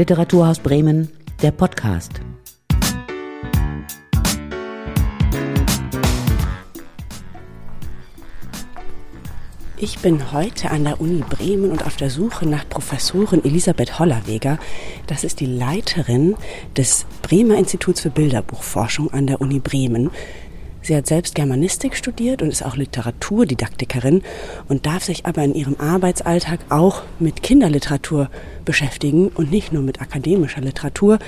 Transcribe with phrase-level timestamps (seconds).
[0.00, 1.10] Literaturhaus Bremen,
[1.42, 2.22] der Podcast.
[9.76, 14.58] Ich bin heute an der Uni Bremen und auf der Suche nach Professorin Elisabeth Hollerweger.
[15.06, 16.34] Das ist die Leiterin
[16.78, 20.10] des Bremer Instituts für Bilderbuchforschung an der Uni Bremen.
[20.82, 24.22] Sie hat selbst Germanistik studiert und ist auch Literaturdidaktikerin
[24.68, 28.30] und darf sich aber in ihrem Arbeitsalltag auch mit Kinderliteratur
[28.64, 31.18] beschäftigen und nicht nur mit akademischer Literatur.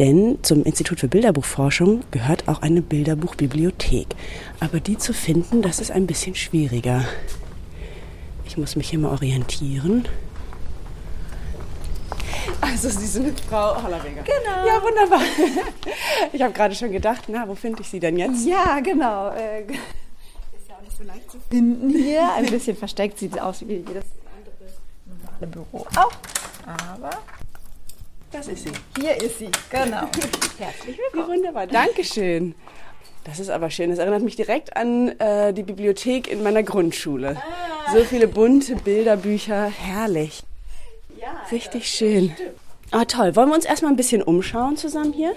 [0.00, 4.08] Denn zum Institut für Bilderbuchforschung gehört auch eine Bilderbuchbibliothek.
[4.58, 7.04] Aber die zu finden, das ist ein bisschen schwieriger.
[8.44, 10.06] Ich muss mich hier mal orientieren.
[12.60, 14.22] Also Sie sind Frau Hollerweger.
[14.22, 14.66] Genau.
[14.66, 15.22] Ja, wunderbar.
[16.32, 18.46] Ich habe gerade schon gedacht, na, wo finde ich Sie denn jetzt?
[18.46, 19.30] Ja, genau.
[19.30, 22.32] Äh, ist ja auch nicht so leicht zu finden hier.
[22.34, 24.04] Ein bisschen versteckt sieht es aus wie jedes
[24.36, 24.64] andere
[25.06, 26.12] normale Büro auch.
[26.66, 27.10] Aber
[28.32, 28.72] das ist sie.
[29.00, 30.08] Hier ist sie, genau.
[30.58, 31.28] Herzlich willkommen.
[31.28, 32.54] Ja, wunderbar, Dankeschön.
[33.24, 33.90] Das ist aber schön.
[33.90, 37.36] Das erinnert mich direkt an äh, die Bibliothek in meiner Grundschule.
[37.36, 37.92] Ah.
[37.92, 40.42] So viele bunte Bilderbücher, herrlich.
[41.52, 42.34] Richtig schön.
[42.90, 43.34] Ah, toll.
[43.36, 45.34] Wollen wir uns erstmal ein bisschen umschauen zusammen hier?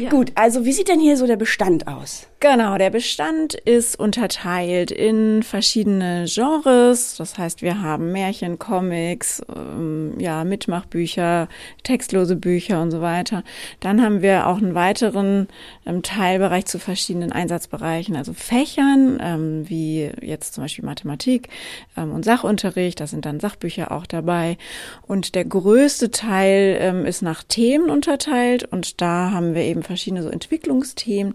[0.00, 0.10] Ja.
[0.10, 2.26] Gut, also wie sieht denn hier so der Bestand aus?
[2.40, 7.16] Genau, der Bestand ist unterteilt in verschiedene Genres.
[7.16, 11.48] Das heißt, wir haben Märchen, Comics, ähm, ja, Mitmachbücher,
[11.84, 13.44] textlose Bücher und so weiter.
[13.80, 15.48] Dann haben wir auch einen weiteren
[15.86, 21.48] ähm, Teilbereich zu verschiedenen Einsatzbereichen, also Fächern, ähm, wie jetzt zum Beispiel Mathematik
[21.96, 23.00] ähm, und Sachunterricht.
[23.00, 24.58] Da sind dann Sachbücher auch dabei.
[25.06, 28.64] Und der größte Teil ähm, ist nach Themen unterteilt.
[28.70, 31.34] Und da haben wir eben verschiedene so Entwicklungsthemen,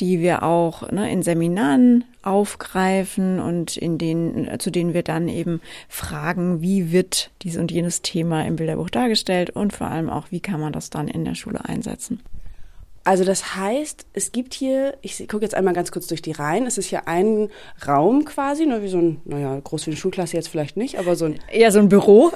[0.00, 5.60] die wir auch ne, in Seminaren aufgreifen und in denen, zu denen wir dann eben
[5.88, 10.40] fragen, wie wird dies und jenes Thema im Bilderbuch dargestellt und vor allem auch, wie
[10.40, 12.20] kann man das dann in der Schule einsetzen.
[13.06, 16.66] Also das heißt, es gibt hier, ich gucke jetzt einmal ganz kurz durch die Reihen,
[16.66, 17.50] es ist hier ein
[17.86, 21.14] Raum quasi, nur wie so ein, naja, groß wie eine Schulklasse jetzt vielleicht nicht, aber
[21.14, 21.38] so ein...
[21.48, 22.32] Eher so ein Büro.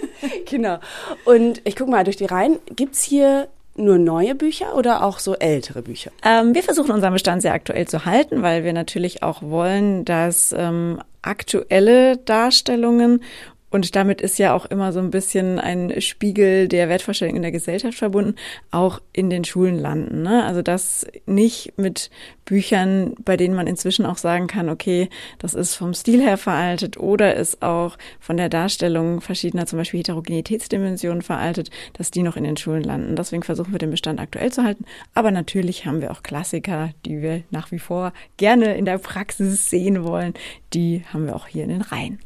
[0.48, 0.78] genau.
[1.26, 5.18] Und ich gucke mal durch die Reihen, gibt es hier nur neue Bücher oder auch
[5.18, 6.10] so ältere Bücher?
[6.24, 10.54] Ähm, wir versuchen unseren Bestand sehr aktuell zu halten, weil wir natürlich auch wollen, dass
[10.56, 13.22] ähm, aktuelle Darstellungen
[13.74, 17.50] und damit ist ja auch immer so ein bisschen ein Spiegel der Wertvorstellung in der
[17.50, 18.36] Gesellschaft verbunden,
[18.70, 20.22] auch in den Schulen landen.
[20.22, 20.44] Ne?
[20.44, 22.08] Also das nicht mit
[22.44, 25.08] Büchern, bei denen man inzwischen auch sagen kann, okay,
[25.40, 29.98] das ist vom Stil her veraltet oder ist auch von der Darstellung verschiedener, zum Beispiel
[29.98, 33.16] Heterogenitätsdimensionen veraltet, dass die noch in den Schulen landen.
[33.16, 34.84] Deswegen versuchen wir den Bestand aktuell zu halten.
[35.14, 39.68] Aber natürlich haben wir auch Klassiker, die wir nach wie vor gerne in der Praxis
[39.68, 40.32] sehen wollen.
[40.74, 42.20] Die haben wir auch hier in den Reihen.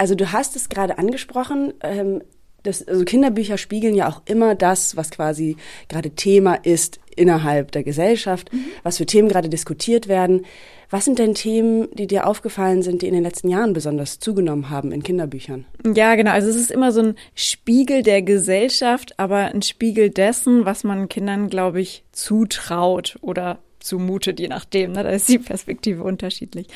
[0.00, 2.22] Also du hast es gerade angesprochen, ähm,
[2.62, 7.84] das, also Kinderbücher spiegeln ja auch immer das, was quasi gerade Thema ist innerhalb der
[7.84, 8.64] Gesellschaft, mhm.
[8.82, 10.46] was für Themen gerade diskutiert werden.
[10.88, 14.70] Was sind denn Themen, die dir aufgefallen sind, die in den letzten Jahren besonders zugenommen
[14.70, 15.66] haben in Kinderbüchern?
[15.94, 16.30] Ja, genau.
[16.30, 21.10] Also es ist immer so ein Spiegel der Gesellschaft, aber ein Spiegel dessen, was man
[21.10, 24.92] Kindern, glaube ich, zutraut oder zumutet, je nachdem.
[24.92, 25.02] Ne?
[25.02, 26.68] Da ist die Perspektive unterschiedlich.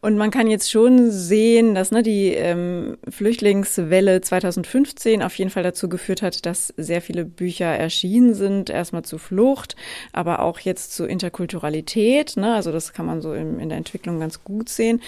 [0.00, 5.62] Und man kann jetzt schon sehen, dass ne, die ähm, Flüchtlingswelle 2015 auf jeden Fall
[5.62, 8.70] dazu geführt hat, dass sehr viele Bücher erschienen sind.
[8.70, 9.76] Erstmal zu Flucht,
[10.12, 12.36] aber auch jetzt zu Interkulturalität.
[12.36, 12.54] Ne?
[12.54, 15.00] Also das kann man so im, in der Entwicklung ganz gut sehen.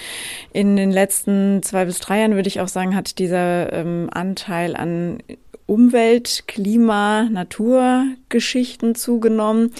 [0.52, 4.76] In den letzten zwei bis drei Jahren würde ich auch sagen, hat dieser ähm, Anteil
[4.76, 5.18] an
[5.66, 9.72] Umwelt, Klima, Naturgeschichten zugenommen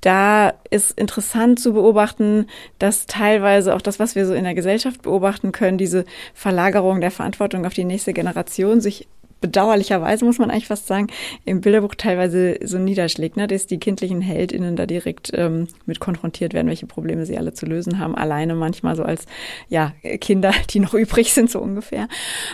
[0.00, 2.46] da ist interessant zu beobachten,
[2.78, 6.04] dass teilweise auch das, was wir so in der Gesellschaft beobachten können, diese
[6.34, 9.08] Verlagerung der Verantwortung auf die nächste Generation sich
[9.40, 11.08] bedauerlicherweise, muss man eigentlich fast sagen,
[11.44, 13.46] im Bilderbuch teilweise so niederschlägt, ne?
[13.46, 17.66] dass die kindlichen HeldInnen da direkt ähm, mit konfrontiert werden, welche Probleme sie alle zu
[17.66, 19.26] lösen haben, alleine manchmal so als
[19.68, 22.08] ja Kinder, die noch übrig sind, so ungefähr.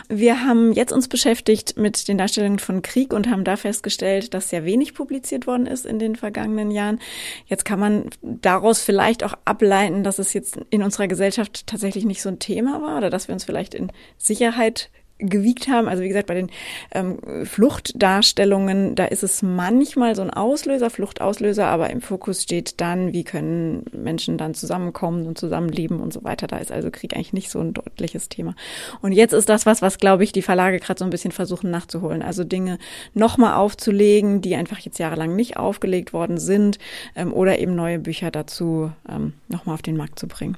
[0.09, 4.51] Wir haben jetzt uns beschäftigt mit den Darstellungen von Krieg und haben da festgestellt, dass
[4.51, 6.99] sehr wenig publiziert worden ist in den vergangenen Jahren.
[7.47, 12.23] Jetzt kann man daraus vielleicht auch ableiten, dass es jetzt in unserer Gesellschaft tatsächlich nicht
[12.23, 15.89] so ein Thema war oder dass wir uns vielleicht in Sicherheit gewiegt haben.
[15.89, 16.51] Also wie gesagt, bei den
[16.93, 23.13] ähm, Fluchtdarstellungen, da ist es manchmal so ein Auslöser, Fluchtauslöser, aber im Fokus steht dann,
[23.13, 26.47] wie können Menschen dann zusammenkommen und zusammenleben und so weiter.
[26.47, 28.55] Da ist also Krieg eigentlich nicht so ein deutliches Thema.
[29.03, 31.71] Und jetzt ist das was, was, glaube ich, die Verlage gerade so ein bisschen versuchen
[31.71, 32.23] nachzuholen.
[32.23, 32.79] Also Dinge
[33.15, 36.79] nochmal aufzulegen, die einfach jetzt jahrelang nicht aufgelegt worden sind
[37.15, 40.57] ähm, oder eben neue Bücher dazu ähm, nochmal auf den Markt zu bringen.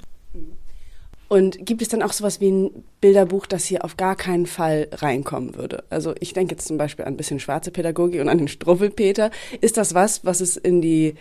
[1.29, 4.89] Und gibt es dann auch sowas wie ein Bilderbuch, das hier auf gar keinen Fall
[4.93, 5.85] reinkommen würde?
[5.91, 9.31] Also ich denke jetzt zum Beispiel an ein bisschen schwarze Pädagogik und an den Struwwelpeter.
[9.61, 11.15] Ist das was, was es in die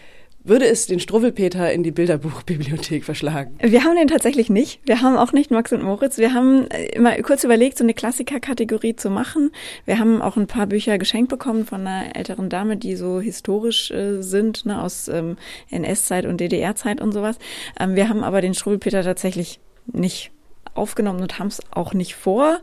[0.48, 3.58] würde es den Struwwelpeter in die Bilderbuchbibliothek verschlagen?
[3.62, 4.80] Wir haben den tatsächlich nicht.
[4.86, 6.20] Wir haben auch nicht Max und Moritz.
[6.20, 9.52] Wir haben äh, immer kurz überlegt, so eine Klassikerkategorie zu machen.
[9.86, 13.90] Wir haben auch ein paar Bücher geschenkt bekommen von einer älteren Dame, die so historisch
[13.90, 15.38] äh, sind, ne, aus ähm,
[15.72, 17.40] NS-Zeit und DDR-Zeit und sowas.
[17.80, 20.32] Ähm, wir haben aber den Struwwelpeter tatsächlich nicht
[20.76, 22.60] aufgenommen und haben es auch nicht vor.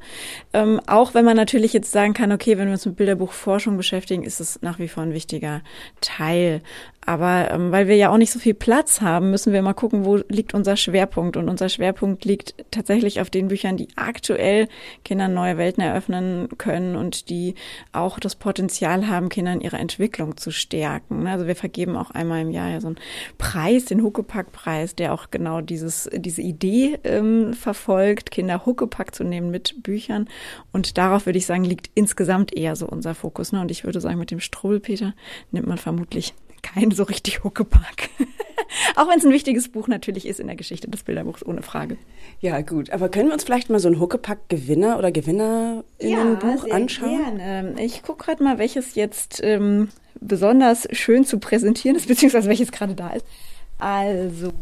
[0.52, 4.22] Ähm, auch wenn man natürlich jetzt sagen kann, okay, wenn wir uns mit Bilderbuchforschung beschäftigen,
[4.22, 5.62] ist es nach wie vor ein wichtiger
[6.00, 6.62] Teil.
[7.04, 10.04] Aber ähm, weil wir ja auch nicht so viel Platz haben, müssen wir mal gucken,
[10.04, 11.36] wo liegt unser Schwerpunkt.
[11.36, 14.68] Und unser Schwerpunkt liegt tatsächlich auf den Büchern, die aktuell
[15.04, 17.56] Kindern neue Welten eröffnen können und die
[17.92, 21.26] auch das Potenzial haben, Kindern ihre Entwicklung zu stärken.
[21.26, 23.00] Also wir vergeben auch einmal im Jahr ja so einen
[23.36, 29.50] Preis, den Huckepack-Preis, der auch genau dieses, diese Idee ähm, verfolgt, Kinder Huckepack zu nehmen
[29.50, 30.28] mit Büchern.
[30.72, 33.52] Und darauf würde ich sagen, liegt insgesamt eher so unser Fokus.
[33.52, 33.60] Ne?
[33.60, 35.14] Und ich würde sagen, mit dem Strubbelpeter
[35.50, 38.10] nimmt man vermutlich kein so richtig Huckepack.
[38.96, 41.96] Auch wenn es ein wichtiges Buch natürlich ist in der Geschichte des Bilderbuchs, ohne Frage.
[42.40, 42.90] Ja, gut.
[42.90, 47.38] Aber können wir uns vielleicht mal so ein Huckepack-Gewinner oder Gewinnerinnenbuch ja, anschauen?
[47.38, 47.75] Gerne.
[47.78, 49.88] Ich gucke gerade mal, welches jetzt ähm,
[50.20, 53.26] besonders schön zu präsentieren ist, beziehungsweise welches gerade da ist.
[53.78, 54.52] Also,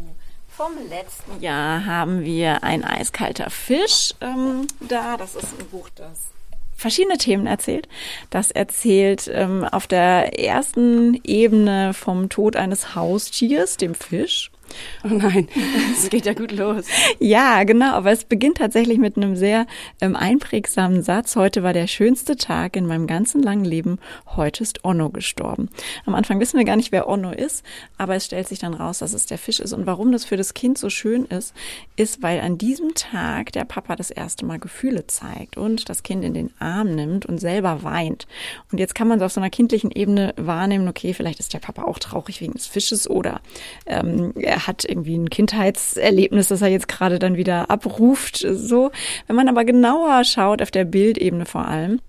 [0.55, 5.17] vom letzten Jahr haben wir ein eiskalter Fisch ähm, da.
[5.17, 6.31] Das ist ein Buch, das
[6.75, 7.87] verschiedene Themen erzählt.
[8.29, 14.51] Das erzählt ähm, auf der ersten Ebene vom Tod eines Haustiers, dem Fisch.
[15.03, 15.47] Oh nein,
[15.97, 16.85] es geht ja gut los.
[17.19, 19.65] ja, genau, aber es beginnt tatsächlich mit einem sehr
[19.99, 21.35] ähm, einprägsamen Satz.
[21.35, 23.97] Heute war der schönste Tag in meinem ganzen langen Leben.
[24.35, 25.69] Heute ist Onno gestorben.
[26.05, 27.65] Am Anfang wissen wir gar nicht, wer Onno ist,
[27.97, 29.73] aber es stellt sich dann raus, dass es der Fisch ist.
[29.73, 31.53] Und warum das für das Kind so schön ist,
[31.95, 36.23] ist, weil an diesem Tag der Papa das erste Mal Gefühle zeigt und das Kind
[36.23, 38.27] in den Arm nimmt und selber weint.
[38.71, 41.59] Und jetzt kann man es auf so einer kindlichen Ebene wahrnehmen, okay, vielleicht ist der
[41.59, 43.41] Papa auch traurig wegen des Fisches oder
[43.85, 48.37] ähm, er hat irgendwie ein Kindheitserlebnis, das er jetzt gerade dann wieder abruft.
[48.37, 48.91] So,
[49.27, 51.99] wenn man aber genauer schaut, auf der Bildebene vor allem,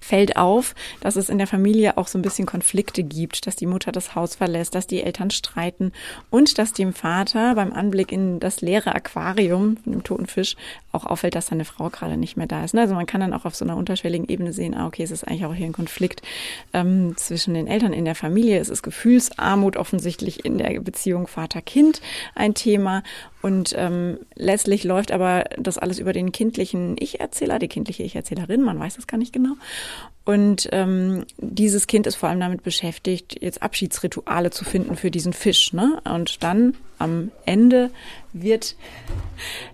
[0.00, 3.66] fällt auf, dass es in der Familie auch so ein bisschen Konflikte gibt, dass die
[3.66, 5.92] Mutter das Haus verlässt, dass die Eltern streiten
[6.30, 10.56] und dass dem Vater beim Anblick in das leere Aquarium von dem toten Fisch
[10.92, 12.74] auch auffällt, dass seine Frau gerade nicht mehr da ist.
[12.74, 15.26] Also man kann dann auch auf so einer unterschwelligen Ebene sehen, ah, okay, es ist
[15.26, 16.22] eigentlich auch hier ein Konflikt
[16.72, 18.58] ähm, zwischen den Eltern in der Familie.
[18.58, 22.00] Es ist Gefühlsarmut offensichtlich in der Beziehung Vater-Kind
[22.34, 23.02] ein Thema
[23.46, 28.76] und ähm, letztlich läuft aber das alles über den kindlichen Ich-Erzähler, die kindliche Ich-Erzählerin, man
[28.76, 29.52] weiß das gar nicht genau.
[30.24, 35.32] Und ähm, dieses Kind ist vor allem damit beschäftigt, jetzt Abschiedsrituale zu finden für diesen
[35.32, 35.72] Fisch.
[35.72, 36.02] Ne?
[36.12, 37.92] Und dann am Ende
[38.32, 38.74] wird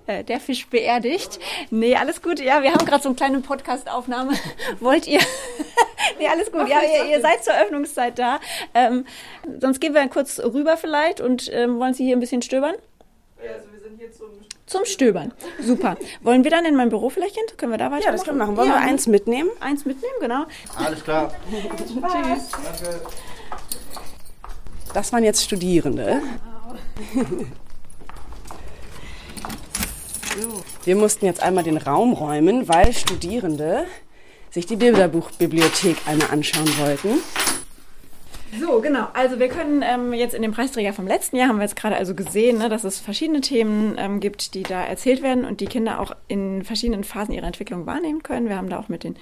[0.06, 1.40] äh, der Fisch beerdigt.
[1.70, 2.40] Nee, alles gut.
[2.40, 4.34] Ja, wir haben gerade so eine kleine Podcast-Aufnahme.
[4.80, 5.20] Wollt ihr?
[6.18, 6.68] nee, alles gut.
[6.68, 8.38] Ja, ihr, ihr seid zur Öffnungszeit da.
[8.74, 9.06] Ähm,
[9.62, 12.74] sonst gehen wir kurz rüber vielleicht und ähm, wollen Sie hier ein bisschen stöbern?
[13.50, 14.30] Also wir sind hier zum
[14.66, 15.32] zum Stöbern.
[15.60, 15.96] Super.
[16.22, 17.44] Wollen wir dann in mein Büro vielleicht hin?
[17.56, 18.06] Können wir da weiter?
[18.06, 18.56] Ja, das können wir machen.
[18.56, 18.76] Wollen ja.
[18.76, 19.50] wir eins mitnehmen?
[19.60, 20.44] Eins mitnehmen, genau.
[20.76, 21.32] Alles klar.
[21.76, 22.00] Tschüss.
[22.00, 22.40] Danke.
[24.94, 26.22] Das waren jetzt Studierende.
[30.84, 33.84] Wir mussten jetzt einmal den Raum räumen, weil Studierende
[34.50, 37.20] sich die Bilderbuchbibliothek einmal anschauen wollten.
[38.60, 39.06] So, genau.
[39.14, 41.96] Also wir können ähm, jetzt in dem Preisträger vom letzten Jahr haben wir jetzt gerade
[41.96, 45.66] also gesehen, ne, dass es verschiedene Themen ähm, gibt, die da erzählt werden und die
[45.66, 48.50] Kinder auch in verschiedenen Phasen ihrer Entwicklung wahrnehmen können.
[48.50, 49.16] Wir haben da auch mit den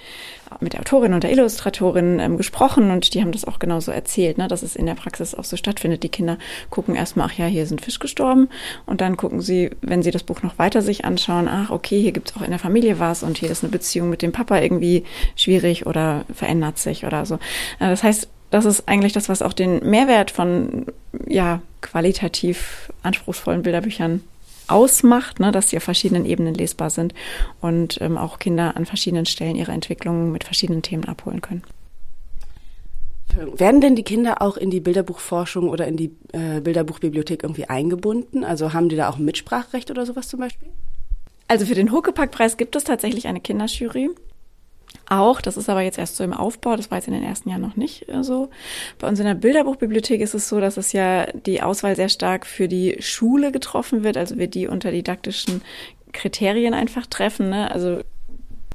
[0.58, 4.36] mit der Autorin und der Illustratorin ähm, gesprochen und die haben das auch genauso erzählt,
[4.36, 6.02] ne, dass es in der Praxis auch so stattfindet.
[6.02, 6.36] Die Kinder
[6.68, 8.48] gucken erstmal, ach ja, hier ein Fisch gestorben
[8.84, 12.10] und dann gucken sie, wenn sie das Buch noch weiter sich anschauen, ach okay, hier
[12.10, 14.58] gibt es auch in der Familie was und hier ist eine Beziehung mit dem Papa
[14.58, 15.04] irgendwie
[15.36, 17.36] schwierig oder verändert sich oder so.
[17.78, 20.86] Äh, das heißt, das ist eigentlich das, was auch den Mehrwert von
[21.26, 24.22] ja, qualitativ anspruchsvollen Bilderbüchern
[24.68, 27.14] ausmacht, ne, dass sie auf verschiedenen Ebenen lesbar sind
[27.60, 31.62] und ähm, auch Kinder an verschiedenen Stellen ihre Entwicklungen mit verschiedenen Themen abholen können.
[33.56, 38.44] Werden denn die Kinder auch in die Bilderbuchforschung oder in die äh, Bilderbuchbibliothek irgendwie eingebunden?
[38.44, 40.68] Also haben die da auch ein Mitspracherecht oder sowas zum Beispiel?
[41.46, 44.10] Also für den Huckepack-Preis gibt es tatsächlich eine Kinderjury
[45.10, 45.40] auch.
[45.40, 46.76] Das ist aber jetzt erst so im Aufbau.
[46.76, 48.50] Das war jetzt in den ersten Jahren noch nicht äh, so.
[48.98, 52.46] Bei uns in der Bilderbuchbibliothek ist es so, dass es ja die Auswahl sehr stark
[52.46, 54.16] für die Schule getroffen wird.
[54.16, 55.62] Also wir die unter didaktischen
[56.12, 57.50] Kriterien einfach treffen.
[57.50, 57.70] Ne?
[57.70, 58.00] Also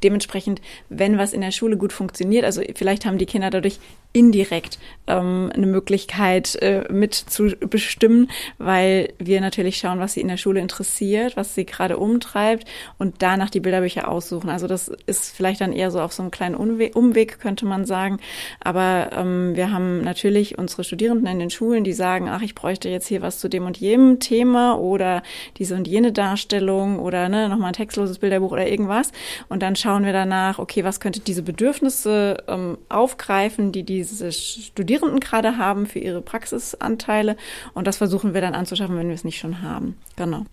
[0.03, 3.79] dementsprechend, wenn was in der Schule gut funktioniert, also vielleicht haben die Kinder dadurch
[4.15, 10.29] indirekt ähm, eine Möglichkeit äh, mit zu bestimmen, weil wir natürlich schauen, was sie in
[10.29, 12.65] der Schule interessiert, was sie gerade umtreibt
[12.97, 14.49] und danach die Bilderbücher aussuchen.
[14.49, 17.85] Also das ist vielleicht dann eher so auf so einem kleinen Umweg, Umweg könnte man
[17.85, 18.19] sagen.
[18.61, 22.89] Aber ähm, wir haben natürlich unsere Studierenden in den Schulen, die sagen, ach, ich bräuchte
[22.89, 25.23] jetzt hier was zu dem und jenem Thema oder
[25.57, 29.11] diese und jene Darstellung oder ne, nochmal ein textloses Bilderbuch oder irgendwas.
[29.49, 34.31] Und dann schauen wir danach, okay, was könnte diese Bedürfnisse ähm, aufgreifen, die die diese
[34.31, 37.35] Studierenden gerade haben für ihre Praxisanteile.
[37.73, 39.97] Und das versuchen wir dann anzuschaffen, wenn wir es nicht schon haben.
[40.15, 40.45] Genau.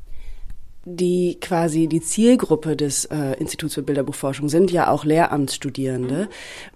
[0.85, 6.29] Die quasi die Zielgruppe des äh, Instituts für Bilderbuchforschung sind ja auch Lehramtsstudierende.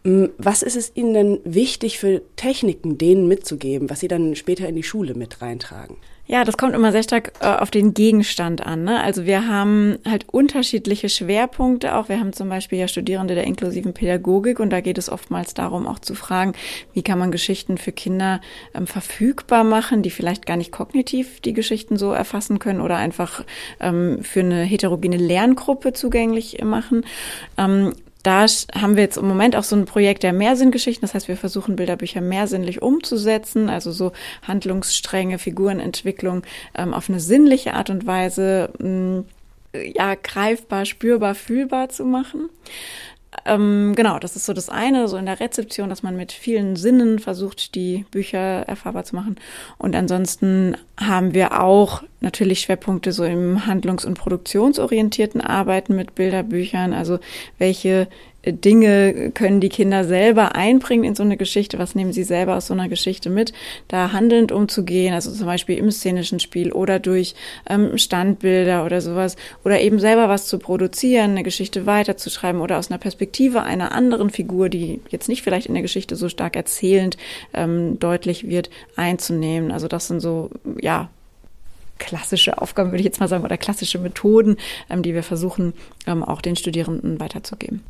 [0.05, 0.31] Mhm.
[0.39, 4.77] Was ist es Ihnen denn wichtig für Techniken, denen mitzugeben, was Sie dann später in
[4.77, 5.97] die Schule mit reintragen?
[6.29, 8.83] Ja, das kommt immer sehr stark äh, auf den Gegenstand an.
[8.83, 9.01] Ne?
[9.01, 12.09] Also wir haben halt unterschiedliche Schwerpunkte auch.
[12.09, 15.87] Wir haben zum Beispiel ja Studierende der inklusiven Pädagogik und da geht es oftmals darum,
[15.87, 16.55] auch zu fragen,
[16.95, 18.41] wie kann man Geschichten für Kinder
[18.75, 23.45] ähm, verfügbar machen, die vielleicht gar nicht kognitiv die Geschichten so erfassen können oder einfach
[23.79, 27.05] ähm, für eine heterogene Lerngruppe zugänglich machen.
[27.57, 27.93] Ähm,
[28.27, 31.03] da haben wir jetzt im Moment auch so ein Projekt der Mehrsinngeschichten.
[31.03, 34.11] Das heißt, wir versuchen Bilderbücher mehrsinnlich umzusetzen, also so
[34.43, 36.43] Handlungsstränge, Figurenentwicklung
[36.75, 39.25] ähm, auf eine sinnliche Art und Weise mh, mm,
[39.95, 42.49] ja greifbar, spürbar, fühlbar zu machen.
[43.45, 46.77] Ähm, genau, das ist so das eine, so in der Rezeption, dass man mit vielen
[46.77, 49.37] Sinnen versucht, die Bücher erfahrbar zu machen.
[49.79, 56.93] Und ansonsten haben wir auch natürlich Schwerpunkte so im handlungs- und produktionsorientierten Arbeiten mit Bilderbüchern.
[56.93, 57.19] Also
[57.59, 58.09] welche
[58.47, 62.69] Dinge können die Kinder selber einbringen in so eine Geschichte, was nehmen sie selber aus
[62.69, 63.53] so einer Geschichte mit,
[63.89, 67.35] da handelnd umzugehen, also zum Beispiel im szenischen Spiel oder durch
[67.69, 72.91] ähm, Standbilder oder sowas, oder eben selber was zu produzieren, eine Geschichte weiterzuschreiben oder aus
[72.91, 77.17] einer Perspektive einer anderen Figur, die jetzt nicht vielleicht in der Geschichte so stark erzählend
[77.53, 79.73] ähm, deutlich wird, einzunehmen.
[79.73, 80.51] Also das sind so,
[80.81, 81.11] ja,
[81.99, 84.57] klassische Aufgaben, würde ich jetzt mal sagen, oder klassische Methoden,
[84.91, 85.73] ähm, die wir versuchen,
[86.07, 87.83] ähm, auch den Studierenden weiterzugeben.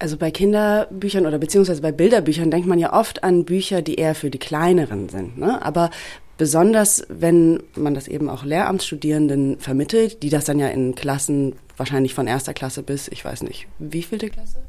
[0.00, 4.14] Also bei Kinderbüchern oder beziehungsweise bei Bilderbüchern denkt man ja oft an Bücher, die eher
[4.14, 5.36] für die Kleineren sind.
[5.36, 5.62] Ne?
[5.62, 5.90] Aber
[6.38, 12.14] besonders, wenn man das eben auch Lehramtsstudierenden vermittelt, die das dann ja in Klassen wahrscheinlich
[12.14, 14.62] von erster Klasse bis, ich weiß nicht, wie vielte Klasse?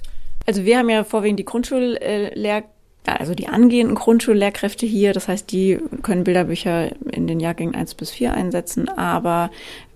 [0.46, 2.66] Also wir haben ja vorwiegend die Grundschullehr
[3.06, 8.12] also die angehenden Grundschullehrkräfte hier, das heißt, die können Bilderbücher in den Jahrgängen eins bis
[8.12, 9.50] vier einsetzen, aber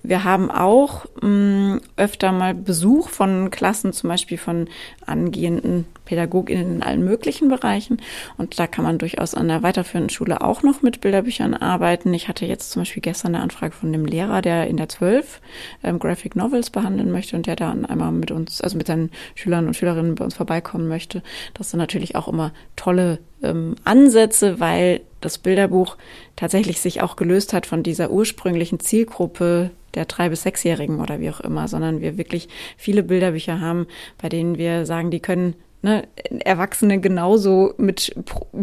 [0.09, 4.67] wir haben auch mh, mm, öfter mal Besuch von Klassen, zum Beispiel von
[5.05, 8.01] angehenden PädagogInnen in allen möglichen Bereichen.
[8.38, 12.13] Und da kann man durchaus an der weiterführenden Schule auch noch mit Bilderbüchern arbeiten.
[12.13, 15.41] Ich hatte jetzt zum Beispiel gestern eine Anfrage von dem Lehrer, der in der 12
[15.83, 19.67] ähm, Graphic Novels behandeln möchte und der da einmal mit uns, also mit seinen Schülern
[19.67, 21.24] und Schülerinnen bei uns vorbeikommen möchte.
[21.53, 25.98] Das sind natürlich auch immer tolle ähm, Ansätze, weil das Bilderbuch
[26.36, 31.29] tatsächlich sich auch gelöst hat von dieser ursprünglichen Zielgruppe der drei bis sechsjährigen oder wie
[31.29, 33.88] auch immer, sondern wir wirklich viele Bilderbücher haben,
[34.22, 36.08] bei denen wir sagen, die können ne,
[36.44, 38.13] Erwachsene genauso mit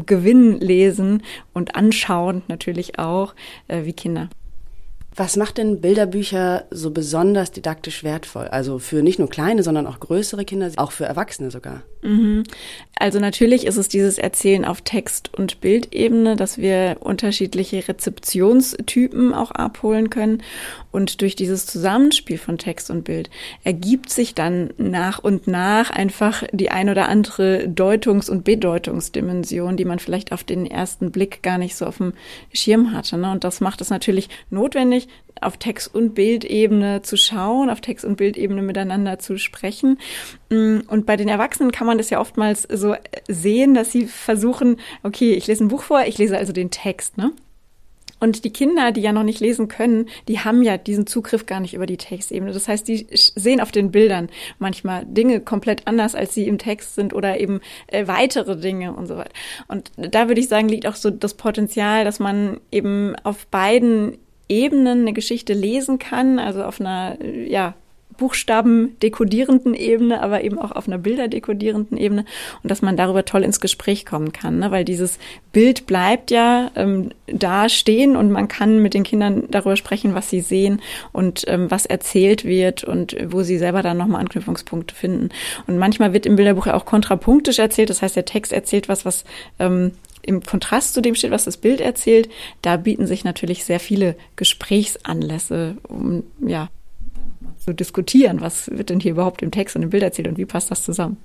[0.07, 3.35] Gewinn lesen und anschauen natürlich auch
[3.69, 4.29] äh, wie Kinder.
[5.15, 8.49] Was macht denn Bilderbücher so besonders didaktisch wertvoll?
[8.49, 11.83] Also für nicht nur kleine, sondern auch größere Kinder, auch für Erwachsene sogar.
[12.03, 12.45] Mhm.
[12.99, 19.51] Also natürlich ist es dieses Erzählen auf Text- und Bildebene, dass wir unterschiedliche Rezeptionstypen auch
[19.51, 20.43] abholen können.
[20.93, 23.31] Und durch dieses Zusammenspiel von Text und Bild
[23.65, 29.87] ergibt sich dann nach und nach einfach die ein oder andere Deutungs- und Bedeutungsdimension, die
[29.87, 32.13] man vielleicht auf den ersten Blick gar nicht so auf dem
[32.53, 33.17] Schirm hatte.
[33.17, 33.31] Ne?
[33.33, 35.09] Und das macht es natürlich notwendig,
[35.41, 39.99] auf Text- und Bildebene zu schauen, auf Text- und Bildebene miteinander zu sprechen.
[40.51, 42.95] Mm, und bei den Erwachsenen kann man das ja oftmals so
[43.29, 47.17] sehen, dass sie versuchen, okay, ich lese ein Buch vor, ich lese also den Text,
[47.17, 47.33] ne?
[48.23, 51.59] Und die Kinder, die ja noch nicht lesen können, die haben ja diesen Zugriff gar
[51.59, 52.53] nicht über die Textebene.
[52.53, 54.29] Das heißt, die sehen auf den Bildern
[54.61, 59.09] manchmal Dinge komplett anders, als sie im Text sind oder eben äh, weitere Dinge und
[59.09, 59.33] so weiter.
[59.67, 64.19] Und da würde ich sagen, liegt auch so das Potenzial, dass man eben auf beiden
[64.49, 67.75] Ebenen eine Geschichte lesen kann, also auf einer, ja,
[68.17, 72.25] Buchstaben dekodierenden Ebene, aber eben auch auf einer Bilder dekodierenden Ebene
[72.63, 74.71] und dass man darüber toll ins Gespräch kommen kann, ne?
[74.71, 75.19] weil dieses
[75.53, 80.31] Bild bleibt ja ähm, da stehen und man kann mit den Kindern darüber sprechen, was
[80.31, 80.81] sie sehen
[81.13, 85.31] und ähm, was erzählt wird und wo sie selber dann nochmal Anknüpfungspunkte finden.
[85.67, 89.05] Und manchmal wird im Bilderbuch ja auch kontrapunktisch erzählt, das heißt, der Text erzählt was,
[89.05, 89.25] was
[89.59, 89.93] ähm,
[90.23, 92.31] im Kontrast zu dem steht, was das Bild erzählt,
[92.63, 96.69] da bieten sich natürlich sehr viele Gesprächsanlässe, um ja
[97.59, 100.47] zu diskutieren, was wird denn hier überhaupt im Text und im Bild erzählt und wie
[100.47, 101.17] passt das zusammen.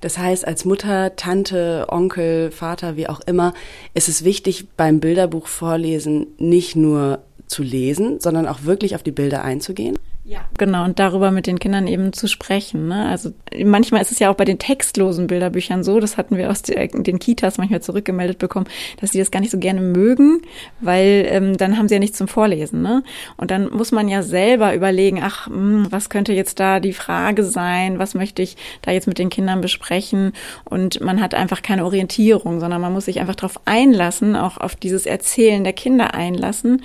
[0.00, 3.52] Das heißt, als Mutter, Tante, Onkel, Vater, wie auch immer,
[3.92, 9.10] ist es wichtig, beim Bilderbuch vorlesen nicht nur zu lesen, sondern auch wirklich auf die
[9.10, 9.98] Bilder einzugehen.
[10.22, 10.40] Ja.
[10.58, 12.88] Genau, und darüber mit den Kindern eben zu sprechen.
[12.88, 13.08] Ne?
[13.08, 13.32] Also
[13.64, 17.18] manchmal ist es ja auch bei den textlosen Bilderbüchern so, das hatten wir aus den
[17.18, 18.66] Kitas manchmal zurückgemeldet bekommen,
[19.00, 20.42] dass sie das gar nicht so gerne mögen,
[20.80, 22.82] weil ähm, dann haben sie ja nichts zum Vorlesen.
[22.82, 23.02] Ne?
[23.38, 26.92] Und dann muss man ja selber überlegen, ach, mh, hm, was könnte jetzt da die
[26.92, 30.32] Frage sein, was möchte ich da jetzt mit den Kindern besprechen?
[30.64, 34.76] Und man hat einfach keine Orientierung, sondern man muss sich einfach darauf einlassen, auch auf
[34.76, 36.82] dieses Erzählen der Kinder einlassen.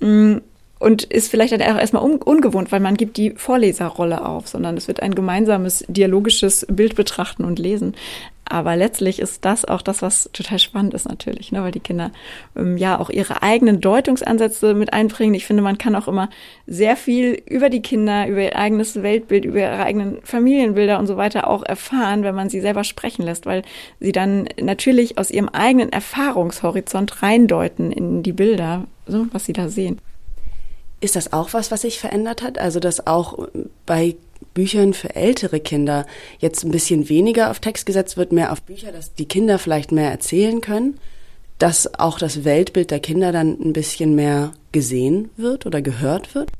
[0.00, 0.40] Mh, hm,
[0.78, 4.76] und ist vielleicht dann auch erstmal un ungewohnt, weil man gibt die Vorleserrolle auf, sondern
[4.76, 7.94] es wird ein gemeinsames dialogisches Bild betrachten und lesen.
[8.50, 11.62] Aber letztlich ist das auch das, was total spannend ist natürlich, ne?
[11.62, 12.12] weil die Kinder
[12.56, 15.34] ähm, ja auch ihre eigenen Deutungsansätze mit einbringen.
[15.34, 16.30] Ich finde, man kann auch immer
[16.66, 21.18] sehr viel über die Kinder, über ihr eigenes Weltbild, über ihre eigenen Familienbilder und so
[21.18, 23.62] weiter auch erfahren, wenn man sie selber sprechen lässt, weil
[24.00, 29.68] sie dann natürlich aus ihrem eigenen Erfahrungshorizont reindeuten in die Bilder, so was sie da
[29.68, 30.00] sehen.
[31.00, 32.58] Ist das auch was, was sich verändert hat?
[32.58, 33.48] Also, dass auch
[33.86, 34.16] bei
[34.54, 36.06] Büchern für ältere Kinder
[36.38, 39.92] jetzt ein bisschen weniger auf Text gesetzt wird, mehr auf Bücher, dass die Kinder vielleicht
[39.92, 40.98] mehr erzählen können,
[41.58, 46.50] dass auch das Weltbild der Kinder dann ein bisschen mehr gesehen wird oder gehört wird?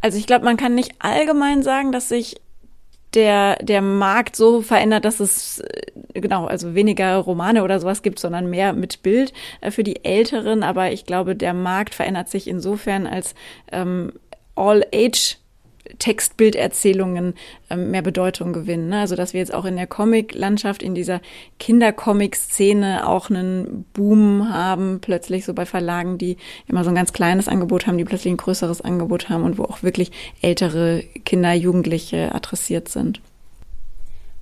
[0.00, 2.41] Also ich glaube, man kann nicht allgemein sagen, dass sich
[3.14, 8.18] der, der Markt so verändert, dass es äh, genau, also weniger Romane oder sowas gibt,
[8.18, 10.62] sondern mehr mit Bild äh, für die Älteren.
[10.62, 13.34] Aber ich glaube, der Markt verändert sich insofern, als
[13.70, 14.12] ähm,
[14.54, 15.38] All-Age
[15.98, 17.34] Textbilderzählungen
[17.70, 18.88] ähm, mehr Bedeutung gewinnen.
[18.88, 19.00] Ne?
[19.00, 21.20] Also dass wir jetzt auch in der Comic-Landschaft, in dieser
[21.58, 26.36] Kindercomic-Szene auch einen Boom haben, plötzlich so bei Verlagen, die
[26.68, 29.64] immer so ein ganz kleines Angebot haben, die plötzlich ein größeres Angebot haben und wo
[29.64, 33.20] auch wirklich ältere Kinder, Jugendliche adressiert sind.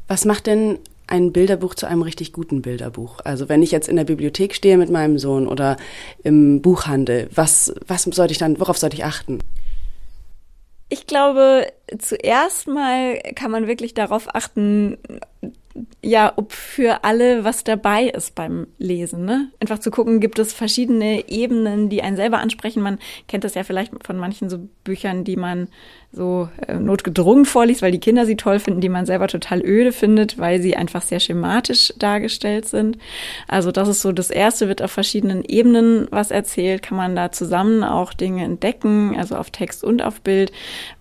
[0.08, 3.20] Was macht denn ein Bilderbuch zu einem richtig guten Bilderbuch?
[3.24, 5.76] Also wenn ich jetzt in der Bibliothek stehe mit meinem Sohn oder
[6.22, 9.40] im Buchhandel, was, was sollte ich dann, worauf sollte ich achten?
[10.92, 14.98] Ich glaube, zuerst mal kann man wirklich darauf achten,
[16.02, 19.26] ja, ob für alle was dabei ist beim Lesen.
[19.26, 19.50] Ne?
[19.60, 22.82] Einfach zu gucken, gibt es verschiedene Ebenen, die einen selber ansprechen.
[22.82, 25.68] Man kennt das ja vielleicht von manchen so Büchern, die man
[26.10, 29.92] so äh, notgedrungen vorliest, weil die Kinder sie toll finden, die man selber total öde
[29.92, 32.96] findet, weil sie einfach sehr schematisch dargestellt sind.
[33.46, 37.30] Also das ist so das Erste, wird auf verschiedenen Ebenen was erzählt, kann man da
[37.30, 40.50] zusammen auch Dinge entdecken, also auf Text und auf Bild.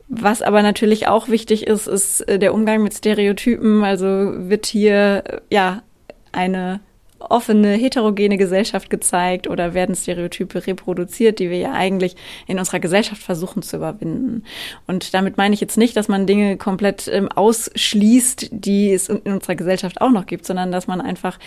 [0.10, 3.84] Was aber natürlich auch wichtig ist, ist äh, der Umgang mit Stereotypen.
[3.84, 5.84] Also wird hier äh, ja
[6.32, 6.80] eine
[7.19, 12.15] offene, heterogene Gesellschaft gezeigt oder werden Stereotype reproduziert, die wir ja eigentlich
[12.48, 14.43] in unserer Gesellschaft versuchen zu überwinden.
[14.88, 19.34] Und damit meine ich jetzt nicht, dass man Dinge komplett ähm, ausschließt, die es in
[19.34, 21.38] unserer Gesellschaft auch noch gibt, sondern dass man einfach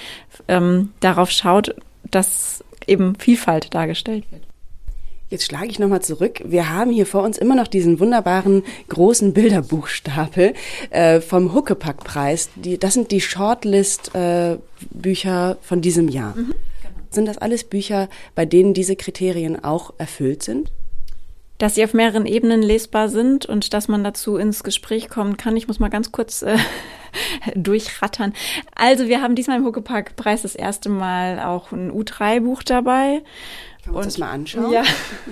[0.47, 1.75] ähm, darauf schaut,
[2.11, 4.43] dass eben Vielfalt dargestellt wird.
[5.33, 6.43] Jetzt schlage ich nochmal zurück.
[6.45, 10.53] Wir haben hier vor uns immer noch diesen wunderbaren großen Bilderbuchstapel
[10.91, 12.51] äh, vom Huckepack-Preis.
[12.81, 16.37] Das sind die Shortlist-Bücher äh, von diesem Jahr.
[16.37, 16.95] Mhm, genau.
[17.09, 20.71] Sind das alles Bücher, bei denen diese Kriterien auch erfüllt sind?
[21.57, 25.57] dass sie auf mehreren Ebenen lesbar sind und dass man dazu ins Gespräch kommen kann.
[25.57, 26.57] Ich muss mal ganz kurz äh,
[27.55, 28.33] durchrattern.
[28.75, 33.23] Also wir haben diesmal im Huckepack-Preis das erste Mal auch ein U3-Buch dabei.
[33.83, 34.73] Können wir uns das mal anschauen?
[34.73, 34.85] Ja,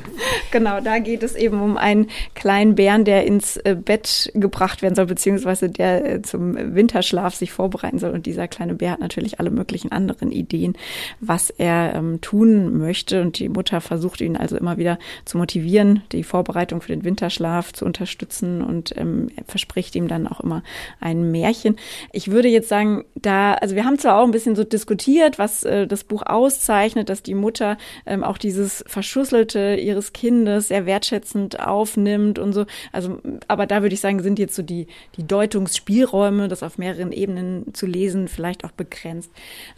[0.51, 4.97] genau, da geht es eben um einen kleinen Bären, der ins äh, Bett gebracht werden
[4.97, 8.11] soll, beziehungsweise der äh, zum Winterschlaf sich vorbereiten soll.
[8.11, 10.77] Und dieser kleine Bär hat natürlich alle möglichen anderen Ideen,
[11.21, 13.23] was er ähm, tun möchte.
[13.23, 17.73] Und die Mutter versucht ihn also immer wieder zu motivieren, die Vorbereitung für den Winterschlaf
[17.73, 20.65] zu unterstützen und ähm, verspricht ihm dann auch immer
[20.99, 21.70] ein Märchen.
[22.13, 25.65] Ich würde jetzt sagen, da, also wir haben zwar auch ein bisschen so diskutiert, was
[25.65, 31.61] äh, das Buch auszeichnet, dass die Mutter ähm, auch dieses Verschusselte ihres Kindes sehr wertschätzend
[31.61, 32.67] aufnimmt und so.
[32.93, 37.13] Also, aber da würde ich sagen, sind jetzt so die, die Deutungsspielräume, das auf mehreren
[37.13, 39.31] Ebenen zu lesen, vielleicht auch begrenzt.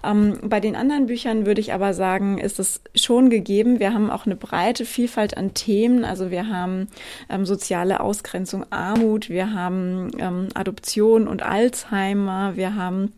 [0.04, 3.80] Ähm, bei den anderen Büchern würde ich aber sagen, ist es schon gegeben.
[3.80, 6.04] Wir haben auch eine breite Vielfalt an Themen.
[6.04, 6.88] Also wir haben
[7.28, 13.12] ähm, soziale Ausgrenzung, Armut, wir haben ähm, Adoption und Alzheimer, wir haben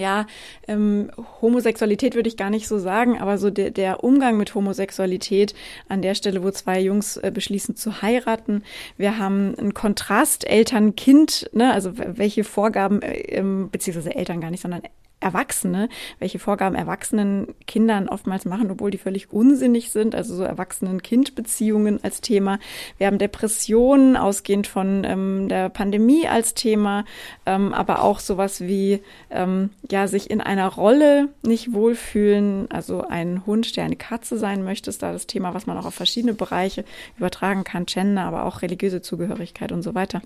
[0.00, 0.26] ja,
[0.66, 1.10] ähm,
[1.42, 5.54] Homosexualität würde ich gar nicht so sagen, aber so der, der Umgang mit Homosexualität
[5.88, 8.62] an der Stelle, wo zwei Jungs äh, beschließen zu heiraten.
[8.96, 14.82] Wir haben einen Kontrast Eltern-Kind, ne, also welche Vorgaben, äh, beziehungsweise Eltern gar nicht, sondern
[15.20, 22.02] Erwachsene, welche Vorgaben Erwachsenen Kindern oftmals machen, obwohl die völlig unsinnig sind, also so Erwachsenen-Kind-Beziehungen
[22.02, 22.58] als Thema.
[22.98, 27.04] Wir haben Depressionen, ausgehend von ähm, der Pandemie als Thema,
[27.46, 33.44] ähm, aber auch sowas wie ähm, ja sich in einer Rolle nicht wohlfühlen, also ein
[33.46, 36.34] Hund, der eine Katze sein möchte, ist da das Thema, was man auch auf verschiedene
[36.34, 36.84] Bereiche
[37.18, 40.22] übertragen kann, Gender, aber auch religiöse Zugehörigkeit und so weiter.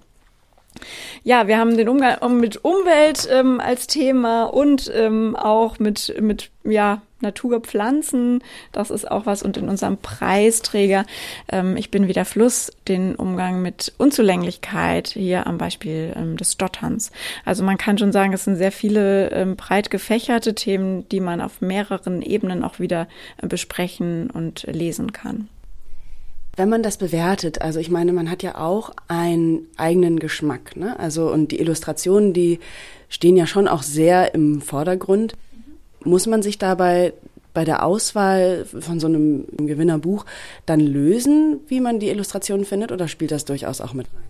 [1.23, 6.51] Ja, wir haben den Umgang mit Umwelt ähm, als Thema und ähm, auch mit, mit
[6.65, 8.43] ja, Naturpflanzen.
[8.73, 9.43] Das ist auch was.
[9.43, 11.07] Und in unserem Preisträger,
[11.51, 16.53] ähm, ich bin wie der Fluss, den Umgang mit Unzulänglichkeit, hier am Beispiel ähm, des
[16.53, 17.13] Stotterns.
[17.45, 21.41] Also man kann schon sagen, es sind sehr viele ähm, breit gefächerte Themen, die man
[21.41, 23.09] auf mehreren Ebenen auch wieder
[23.41, 25.49] äh, besprechen und lesen kann.
[26.57, 30.99] Wenn man das bewertet, also ich meine, man hat ja auch einen eigenen Geschmack, ne?
[30.99, 32.61] Also und die Illustrationen, die
[33.09, 35.35] stehen ja schon auch sehr im Vordergrund.
[36.05, 37.13] Muss man sich dabei
[37.55, 40.27] bei der Auswahl von so einem Gewinnerbuch
[40.67, 44.23] dann lösen, wie man die Illustrationen findet, oder spielt das durchaus auch mit rein?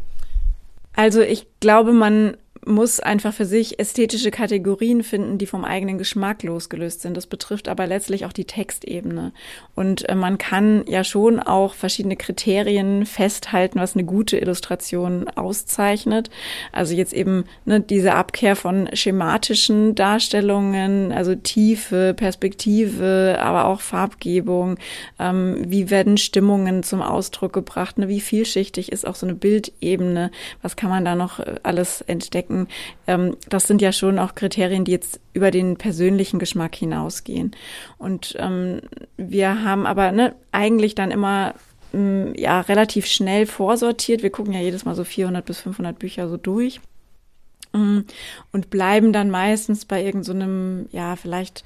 [0.97, 6.43] Also ich glaube, man muss einfach für sich ästhetische Kategorien finden, die vom eigenen Geschmack
[6.43, 7.17] losgelöst sind.
[7.17, 9.33] Das betrifft aber letztlich auch die Textebene.
[9.75, 16.31] Und äh, man kann ja schon auch verschiedene Kriterien festhalten, was eine gute Illustration auszeichnet.
[16.73, 24.79] Also jetzt eben ne, diese Abkehr von schematischen Darstellungen, also Tiefe, Perspektive, aber auch Farbgebung.
[25.19, 27.99] Ähm, wie werden Stimmungen zum Ausdruck gebracht?
[27.99, 28.09] Ne?
[28.09, 30.31] Wie vielschichtig ist auch so eine Bildebene?
[30.63, 32.54] Was kann man da noch äh, alles entdecken?
[32.55, 32.69] Denken,
[33.07, 37.55] ähm, das sind ja schon auch Kriterien, die jetzt über den persönlichen Geschmack hinausgehen.
[37.99, 38.81] Und ähm,
[39.17, 41.55] wir haben aber ne, eigentlich dann immer
[41.93, 44.23] mm, ja relativ schnell vorsortiert.
[44.23, 46.81] Wir gucken ja jedes Mal so 400 bis 500 Bücher so durch
[47.73, 48.01] mm,
[48.53, 51.65] und bleiben dann meistens bei irgendeinem, so ja, vielleicht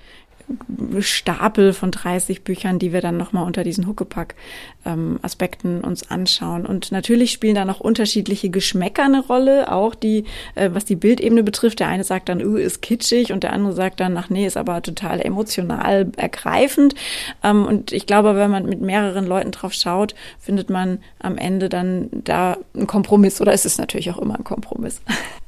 [1.01, 6.67] Stapel von 30 Büchern, die wir dann nochmal unter diesen Huckepack-Aspekten ähm, uns anschauen.
[6.67, 11.43] Und natürlich spielen da noch unterschiedliche Geschmäcker eine Rolle, auch die, äh, was die Bildebene
[11.43, 11.81] betrifft.
[11.81, 14.57] Der eine sagt dann, uh, ist kitschig und der andere sagt dann, ach nee, ist
[14.57, 16.95] aber total emotional ergreifend.
[17.43, 21.69] Ähm, und ich glaube, wenn man mit mehreren Leuten drauf schaut, findet man am Ende
[21.69, 25.01] dann da einen Kompromiss oder ist es natürlich auch immer ein Kompromiss.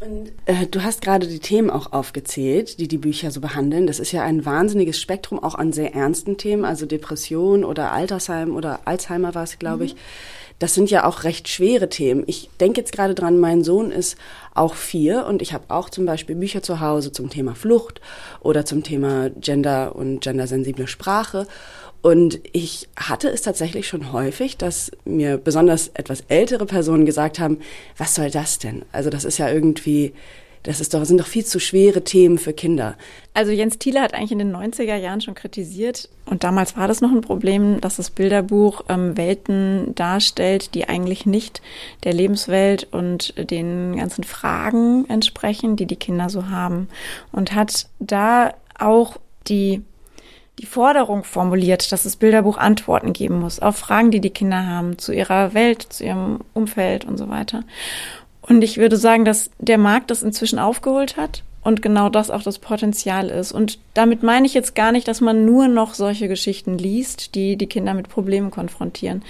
[0.00, 3.88] Und äh, du hast gerade die Themen auch aufgezählt, die die Bücher so behandeln.
[3.88, 8.54] Das ist ja ein wahnsinniges Spektrum auch an sehr ernsten Themen, also Depression oder Altersheim
[8.54, 9.90] oder Alzheimer war es, glaube mhm.
[9.90, 9.96] ich.
[10.60, 12.24] Das sind ja auch recht schwere Themen.
[12.26, 14.16] Ich denke jetzt gerade dran, mein Sohn ist
[14.54, 18.00] auch vier und ich habe auch zum Beispiel Bücher zu Hause zum Thema Flucht
[18.40, 21.46] oder zum Thema Gender und gendersensible Sprache.
[22.00, 27.58] Und ich hatte es tatsächlich schon häufig, dass mir besonders etwas ältere Personen gesagt haben,
[27.96, 28.84] was soll das denn?
[28.92, 30.12] Also das ist ja irgendwie,
[30.62, 32.96] das ist doch, sind doch viel zu schwere Themen für Kinder.
[33.34, 37.00] Also Jens Thiele hat eigentlich in den 90er Jahren schon kritisiert, und damals war das
[37.00, 41.62] noch ein Problem, dass das Bilderbuch ähm, Welten darstellt, die eigentlich nicht
[42.04, 46.88] der Lebenswelt und den ganzen Fragen entsprechen, die die Kinder so haben.
[47.32, 49.16] Und hat da auch
[49.48, 49.82] die
[50.58, 54.98] die Forderung formuliert, dass das Bilderbuch Antworten geben muss auf Fragen, die die Kinder haben,
[54.98, 57.62] zu ihrer Welt, zu ihrem Umfeld und so weiter.
[58.42, 62.42] Und ich würde sagen, dass der Markt das inzwischen aufgeholt hat und genau das auch
[62.42, 63.52] das Potenzial ist.
[63.52, 67.56] Und damit meine ich jetzt gar nicht, dass man nur noch solche Geschichten liest, die
[67.56, 69.22] die Kinder mit Problemen konfrontieren.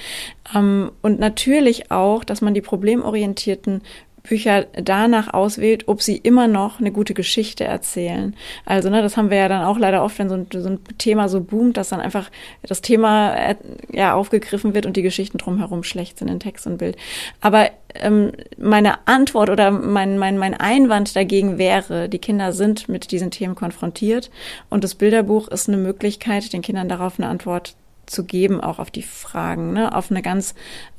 [0.55, 3.83] Ähm, und natürlich auch, dass man die problemorientierten
[4.29, 8.35] Bücher danach auswählt, ob sie immer noch eine gute Geschichte erzählen.
[8.65, 10.81] Also, ne, das haben wir ja dann auch leider oft, wenn so ein, so ein
[10.99, 12.31] Thema so boomt, dass dann einfach
[12.63, 13.57] das Thema äh,
[13.93, 16.97] ja aufgegriffen wird und die Geschichten drumherum schlecht sind in Text und Bild.
[17.41, 23.11] Aber ähm, meine Antwort oder mein, mein, mein Einwand dagegen wäre, die Kinder sind mit
[23.11, 24.31] diesen Themen konfrontiert
[24.69, 27.75] und das Bilderbuch ist eine Möglichkeit, den Kindern darauf eine Antwort
[28.07, 30.55] zu geben, auch auf die Fragen, ne, auf eine ganz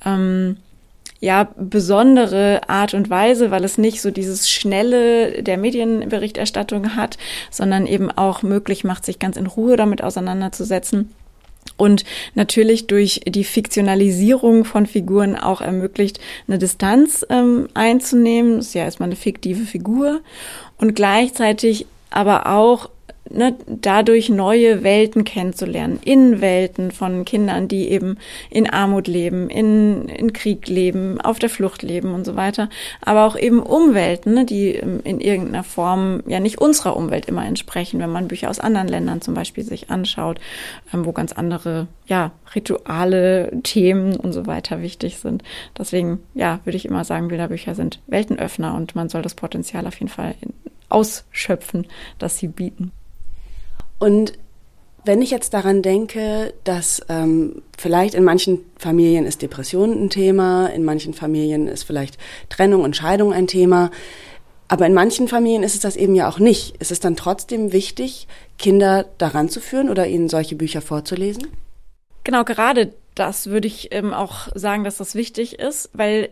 [0.06, 0.58] ähm,
[1.20, 7.18] ja besondere Art und Weise, weil es nicht so dieses schnelle der Medienberichterstattung hat,
[7.52, 11.14] sondern eben auch möglich macht, sich ganz in Ruhe damit auseinanderzusetzen.
[11.78, 12.04] Und
[12.36, 18.58] natürlich durch die Fiktionalisierung von Figuren auch ermöglicht, eine Distanz ähm, einzunehmen.
[18.58, 20.22] Das ist ja erstmal eine fiktive Figur.
[20.78, 22.90] Und gleichzeitig aber auch
[23.30, 28.18] ne, dadurch neue Welten kennenzulernen, Innenwelten von Kindern, die eben
[28.50, 32.70] in Armut leben, in, in Krieg leben, auf der Flucht leben und so weiter,
[33.02, 38.00] aber auch eben Umwelten, ne, die in irgendeiner Form ja nicht unserer Umwelt immer entsprechen,
[38.00, 40.40] wenn man Bücher aus anderen Ländern zum Beispiel sich anschaut,
[40.94, 45.44] ähm, wo ganz andere ja, Rituale, Themen und so weiter wichtig sind.
[45.78, 50.00] Deswegen, ja, würde ich immer sagen, Bilderbücher sind Weltenöffner und man soll das Potenzial auf
[50.00, 50.36] jeden Fall
[50.90, 51.88] ausschöpfen,
[52.18, 52.92] das sie bieten.
[54.00, 54.34] Und
[55.06, 60.68] wenn ich jetzt daran denke, dass ähm, vielleicht in manchen Familien ist Depression ein Thema,
[60.68, 62.18] in manchen Familien ist vielleicht
[62.50, 63.92] Trennung und Scheidung ein Thema,
[64.68, 66.76] aber in manchen Familien ist es das eben ja auch nicht.
[66.78, 68.28] Ist es dann trotzdem wichtig,
[68.60, 71.48] Kinder daran zu führen oder ihnen solche Bücher vorzulesen?
[72.24, 76.30] Genau, gerade das würde ich ähm, auch sagen, dass das wichtig ist, weil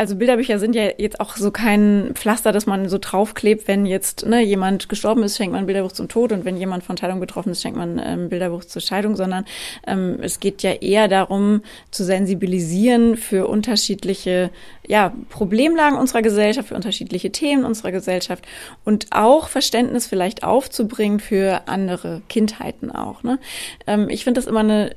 [0.00, 4.24] also Bilderbücher sind ja jetzt auch so kein Pflaster, das man so draufklebt, wenn jetzt
[4.24, 7.20] ne, jemand gestorben ist, schenkt man ein Bilderbuch zum Tod und wenn jemand von Scheidung
[7.20, 9.44] betroffen ist, schenkt man ein ähm, Bilderbuch zur Scheidung, sondern
[9.86, 11.60] ähm, es geht ja eher darum,
[11.90, 14.48] zu sensibilisieren für unterschiedliche
[14.88, 18.46] ja, Problemlagen unserer Gesellschaft, für unterschiedliche Themen unserer Gesellschaft
[18.86, 23.22] und auch Verständnis vielleicht aufzubringen für andere Kindheiten auch.
[23.22, 23.38] Ne?
[23.86, 24.96] Ähm, ich finde das immer eine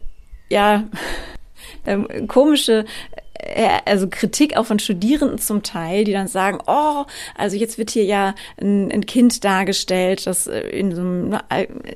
[0.49, 0.85] ja,
[1.85, 2.85] ähm, komische
[3.85, 8.05] also Kritik auch von Studierenden zum Teil, die dann sagen, oh, also jetzt wird hier
[8.05, 11.41] ja ein, ein Kind dargestellt, das äh, in so einem ne,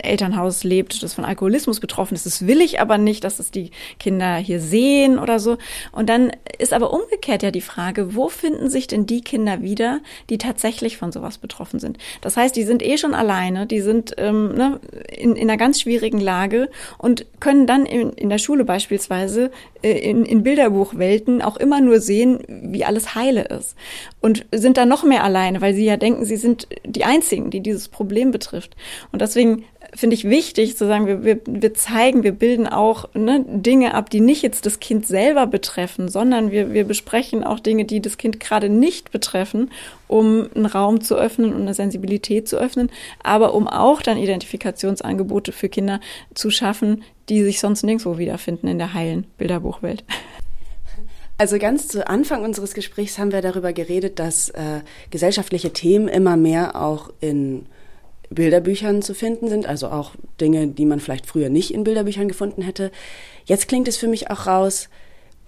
[0.02, 2.26] Elternhaus lebt, das von Alkoholismus betroffen ist.
[2.26, 5.58] Das will ich aber nicht, dass es die Kinder hier sehen oder so.
[5.92, 10.00] Und dann ist aber umgekehrt ja die Frage, wo finden sich denn die Kinder wieder,
[10.30, 11.98] die tatsächlich von sowas betroffen sind?
[12.22, 14.80] Das heißt, die sind eh schon alleine, die sind ähm, ne,
[15.16, 19.98] in, in einer ganz schwierigen Lage und können dann in, in der Schule beispielsweise äh,
[19.98, 23.76] in, in Bilderbuchwelten auch immer nur sehen, wie alles heile ist.
[24.22, 27.62] Und sind dann noch mehr alleine, weil sie ja denken, sie sind die Einzigen, die
[27.62, 28.76] dieses Problem betrifft.
[29.12, 33.44] Und deswegen finde ich wichtig zu sagen, wir, wir, wir zeigen, wir bilden auch ne,
[33.48, 37.86] Dinge ab, die nicht jetzt das Kind selber betreffen, sondern wir, wir besprechen auch Dinge,
[37.86, 39.72] die das Kind gerade nicht betreffen,
[40.08, 42.90] um einen Raum zu öffnen und eine Sensibilität zu öffnen,
[43.24, 46.00] aber um auch dann Identifikationsangebote für Kinder
[46.34, 50.04] zu schaffen, die sich sonst nirgendwo wiederfinden in der heilen Bilderbuchwelt.
[51.38, 56.36] Also ganz zu Anfang unseres Gesprächs haben wir darüber geredet, dass äh, gesellschaftliche Themen immer
[56.36, 57.68] mehr auch in
[58.30, 62.62] Bilderbüchern zu finden sind, also auch Dinge, die man vielleicht früher nicht in Bilderbüchern gefunden
[62.62, 62.92] hätte.
[63.46, 64.90] Jetzt klingt es für mich auch raus,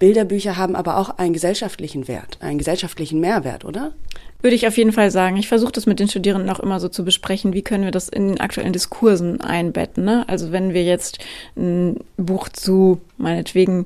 [0.00, 3.92] Bilderbücher haben aber auch einen gesellschaftlichen Wert, einen gesellschaftlichen Mehrwert, oder?
[4.40, 5.36] Würde ich auf jeden Fall sagen.
[5.36, 8.08] Ich versuche das mit den Studierenden auch immer so zu besprechen, wie können wir das
[8.08, 10.06] in den aktuellen Diskursen einbetten.
[10.06, 10.24] Ne?
[10.26, 11.18] Also wenn wir jetzt
[11.54, 13.84] ein Buch zu meinetwegen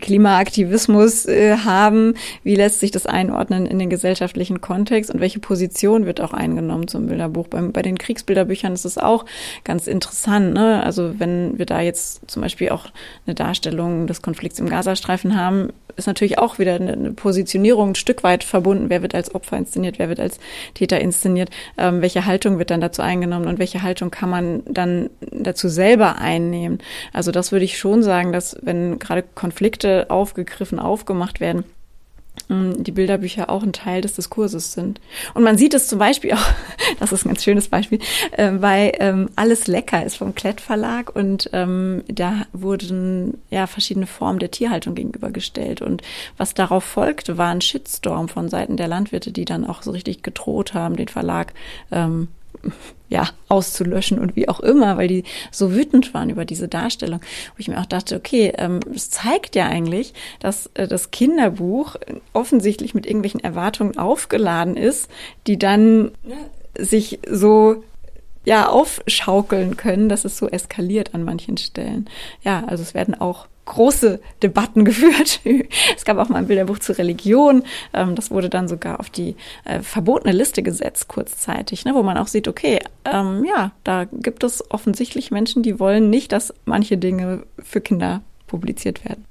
[0.00, 6.06] Klimaaktivismus äh, haben, wie lässt sich das einordnen in den gesellschaftlichen Kontext und welche Position
[6.06, 7.48] wird auch eingenommen zum Bilderbuch.
[7.48, 9.24] Beim, bei den Kriegsbilderbüchern ist es auch
[9.64, 10.54] ganz interessant.
[10.54, 10.82] Ne?
[10.82, 12.86] Also wenn wir da jetzt zum Beispiel auch
[13.26, 18.22] eine Darstellung des Konflikts im Gazastreifen haben, ist natürlich auch wieder eine Positionierung ein Stück
[18.22, 18.88] weit verbunden.
[18.88, 20.38] Wer wird als Opfer inszeniert, wer wird als
[20.74, 25.10] Täter inszeniert, ähm, welche Haltung wird dann dazu eingenommen und welche Haltung kann man dann
[25.30, 26.78] dazu selber einnehmen.
[27.12, 29.51] Also das würde ich schon sagen, dass wenn gerade Konflikte
[30.08, 31.64] aufgegriffen, aufgemacht werden,
[32.50, 35.00] ähm, die Bilderbücher auch ein Teil des Diskurses sind.
[35.34, 36.46] Und man sieht es zum Beispiel auch,
[37.00, 37.98] das ist ein ganz schönes Beispiel,
[38.32, 44.06] äh, bei ähm, Alles Lecker ist vom Klett Verlag und ähm, da wurden ja verschiedene
[44.06, 45.82] Formen der Tierhaltung gegenübergestellt.
[45.82, 46.02] Und
[46.36, 50.22] was darauf folgte, war ein Shitstorm von Seiten der Landwirte, die dann auch so richtig
[50.22, 51.52] gedroht haben, den Verlag
[51.90, 52.28] ähm,
[53.12, 57.58] ja, auszulöschen und wie auch immer, weil die so wütend waren über diese Darstellung, wo
[57.58, 61.96] ich mir auch dachte, okay, ähm, es zeigt ja eigentlich, dass äh, das Kinderbuch
[62.32, 65.10] offensichtlich mit irgendwelchen Erwartungen aufgeladen ist,
[65.46, 66.12] die dann
[66.78, 67.84] sich so
[68.46, 72.08] ja aufschaukeln können, dass es so eskaliert an manchen Stellen.
[72.42, 75.40] Ja, also es werden auch große Debatten geführt.
[75.96, 77.62] es gab auch mal ein Bilderbuch zur Religion.
[77.92, 82.18] Ähm, das wurde dann sogar auf die äh, verbotene Liste gesetzt, kurzzeitig, ne, wo man
[82.18, 86.98] auch sieht, okay, ähm, ja, da gibt es offensichtlich Menschen, die wollen nicht, dass manche
[86.98, 89.24] Dinge für Kinder publiziert werden.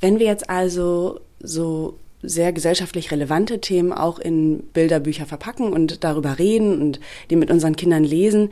[0.00, 6.38] Wenn wir jetzt also so sehr gesellschaftlich relevante Themen auch in Bilderbücher verpacken und darüber
[6.38, 7.00] reden und
[7.30, 8.50] die mit unseren Kindern lesen,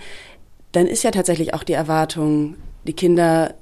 [0.72, 3.54] dann ist ja tatsächlich auch die Erwartung, die Kinder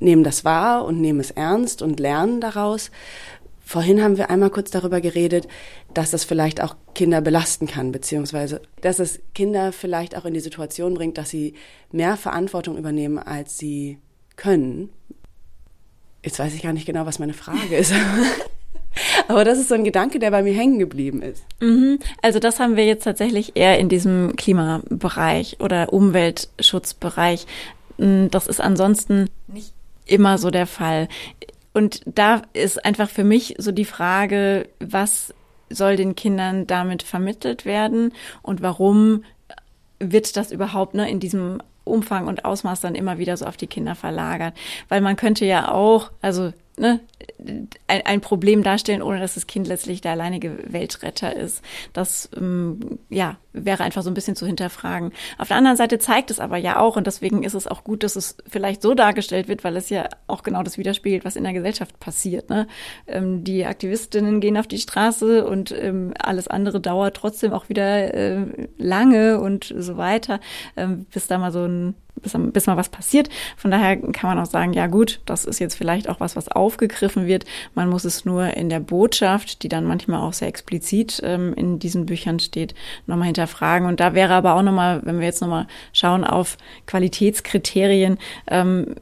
[0.00, 2.90] nehmen das wahr und nehmen es ernst und lernen daraus.
[3.68, 5.46] Vorhin haben wir einmal kurz darüber geredet,
[5.92, 10.40] dass das vielleicht auch Kinder belasten kann, beziehungsweise dass es Kinder vielleicht auch in die
[10.40, 11.52] Situation bringt, dass sie
[11.92, 13.98] mehr Verantwortung übernehmen, als sie
[14.36, 14.88] können.
[16.24, 17.92] Jetzt weiß ich gar nicht genau, was meine Frage ist.
[19.28, 21.44] Aber das ist so ein Gedanke, der bei mir hängen geblieben ist.
[21.60, 21.98] Mhm.
[22.22, 27.46] Also das haben wir jetzt tatsächlich eher in diesem Klimabereich oder Umweltschutzbereich.
[27.98, 29.74] Das ist ansonsten nicht
[30.08, 31.08] immer so der Fall.
[31.72, 35.34] Und da ist einfach für mich so die Frage, was
[35.70, 39.24] soll den Kindern damit vermittelt werden und warum
[40.00, 43.66] wird das überhaupt ne, in diesem Umfang und Ausmaß dann immer wieder so auf die
[43.66, 44.54] Kinder verlagert?
[44.88, 47.00] Weil man könnte ja auch, also ne,
[47.86, 51.62] ein, ein, Problem darstellen, ohne dass das Kind letztlich der alleinige Weltretter ist.
[51.92, 55.12] Das ähm, ja wäre einfach so ein bisschen zu hinterfragen.
[55.36, 58.02] Auf der anderen Seite zeigt es aber ja auch, und deswegen ist es auch gut,
[58.02, 61.44] dass es vielleicht so dargestellt wird, weil es ja auch genau das widerspiegelt, was in
[61.44, 62.50] der Gesellschaft passiert.
[62.50, 62.66] Ne?
[63.06, 68.14] Ähm, die Aktivistinnen gehen auf die Straße und ähm, alles andere dauert trotzdem auch wieder
[68.14, 70.40] äh, lange und so weiter,
[70.76, 73.28] ähm, bis da mal so ein bis, bis mal was passiert.
[73.56, 76.48] Von daher kann man auch sagen, ja gut, das ist jetzt vielleicht auch was, was
[76.48, 77.44] aufgegriffen wird.
[77.74, 81.78] Man muss es nur in der Botschaft, die dann manchmal auch sehr explizit ähm, in
[81.78, 82.74] diesen Büchern steht,
[83.06, 83.88] nochmal hinterfragen.
[83.88, 88.94] Und da wäre aber auch nochmal, wenn wir jetzt nochmal schauen auf Qualitätskriterien, ähm,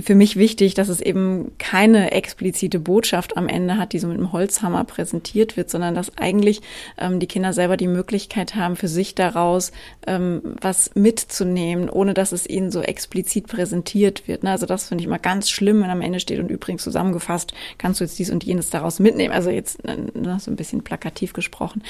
[0.00, 4.18] für mich wichtig, dass es eben keine explizite Botschaft am Ende hat, die so mit
[4.18, 6.62] einem Holzhammer präsentiert wird, sondern dass eigentlich
[6.98, 9.70] ähm, die Kinder selber die Möglichkeit haben, für sich daraus
[10.08, 14.42] ähm, was mitzunehmen, ohne dass es ihnen so explizit präsentiert wird.
[14.42, 14.50] Ne?
[14.50, 18.00] Also das finde ich mal ganz schlimm, wenn am Ende steht und übrigens zusammengefasst, kannst
[18.00, 19.32] du jetzt dies und jenes daraus mitnehmen.
[19.32, 21.84] Also jetzt ne, so ein bisschen plakativ gesprochen.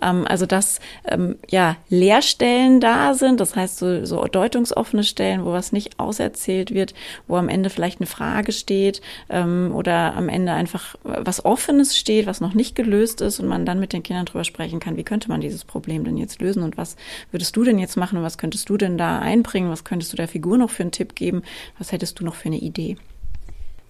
[0.00, 5.52] Ähm, also dass ähm, ja Leerstellen da sind, das heißt so, so deutungsoffene Stellen, wo
[5.52, 6.94] was nicht auserzählt wird,
[7.28, 12.26] wo am Ende vielleicht eine Frage steht ähm, oder am Ende einfach was Offenes steht,
[12.26, 15.04] was noch nicht gelöst ist und man dann mit den Kindern drüber sprechen kann, wie
[15.04, 16.96] könnte man dieses Problem denn jetzt lösen und was
[17.30, 20.16] würdest du denn jetzt machen und was könntest du denn da einbringen, was könntest du
[20.16, 21.42] der Figur noch für einen Tipp geben,
[21.78, 22.96] was hättest du noch für eine Idee?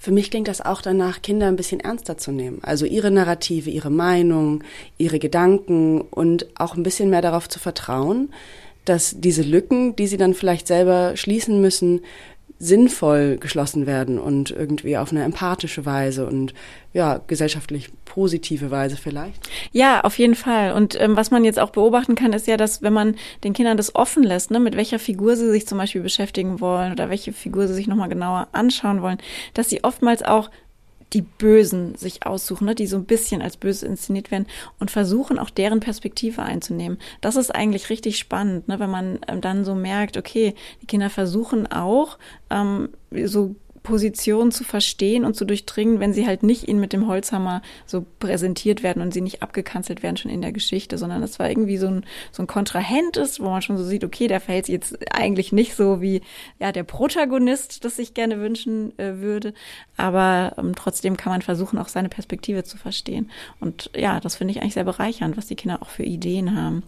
[0.01, 2.61] Für mich klingt das auch danach, Kinder ein bisschen ernster zu nehmen.
[2.63, 4.65] Also ihre Narrative, ihre Meinung,
[4.97, 8.31] ihre Gedanken und auch ein bisschen mehr darauf zu vertrauen,
[8.87, 12.01] dass diese Lücken, die sie dann vielleicht selber schließen müssen,
[12.63, 16.53] sinnvoll geschlossen werden und irgendwie auf eine empathische Weise und
[16.93, 19.49] ja, gesellschaftlich positive Weise vielleicht.
[19.73, 20.73] Ja, auf jeden Fall.
[20.73, 23.79] Und ähm, was man jetzt auch beobachten kann, ist ja, dass wenn man den Kindern
[23.79, 27.33] das offen lässt, ne, mit welcher Figur sie sich zum Beispiel beschäftigen wollen oder welche
[27.33, 29.19] Figur sie sich nochmal genauer anschauen wollen,
[29.55, 30.51] dass sie oftmals auch
[31.13, 34.47] die Bösen sich aussuchen, ne, die so ein bisschen als böse inszeniert werden
[34.79, 36.99] und versuchen auch deren Perspektive einzunehmen.
[37.21, 41.11] Das ist eigentlich richtig spannend, ne, wenn man ähm, dann so merkt, okay, die Kinder
[41.11, 42.19] versuchen auch
[42.51, 42.91] ähm,
[43.25, 47.63] so Position zu verstehen und zu durchdringen, wenn sie halt nicht ihnen mit dem Holzhammer
[47.87, 51.49] so präsentiert werden und sie nicht abgekanzelt werden schon in der Geschichte, sondern es war
[51.49, 54.67] irgendwie so ein, so ein Kontrahent ist, wo man schon so sieht, okay, der verhält
[54.67, 56.21] sich jetzt eigentlich nicht so wie
[56.59, 59.55] ja der Protagonist, das ich gerne wünschen äh, würde,
[59.97, 63.31] aber ähm, trotzdem kann man versuchen, auch seine Perspektive zu verstehen.
[63.61, 66.83] Und ja, das finde ich eigentlich sehr bereichernd, was die Kinder auch für Ideen haben.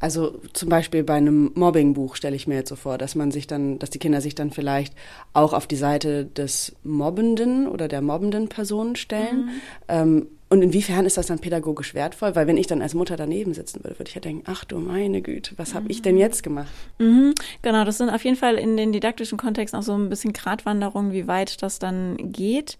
[0.00, 3.46] Also zum Beispiel bei einem Mobbingbuch stelle ich mir jetzt so vor, dass man sich
[3.46, 4.94] dann, dass die Kinder sich dann vielleicht
[5.32, 9.46] auch auf die Seite des Mobbenden oder der mobbenden Person stellen.
[9.46, 9.50] Mhm.
[9.88, 12.36] Ähm, und inwiefern ist das dann pädagogisch wertvoll?
[12.36, 14.80] Weil wenn ich dann als Mutter daneben sitzen würde, würde ich ja denken, ach du
[14.80, 15.90] meine Güte, was habe mhm.
[15.90, 16.68] ich denn jetzt gemacht?
[16.98, 20.34] Mhm, genau, das sind auf jeden Fall in den didaktischen Kontexten auch so ein bisschen
[20.34, 22.76] Gratwanderungen, wie weit das dann geht.